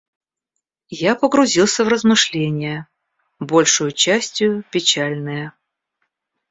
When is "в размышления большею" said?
1.85-3.91